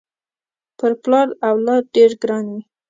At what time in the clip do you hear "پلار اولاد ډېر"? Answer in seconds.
1.03-2.11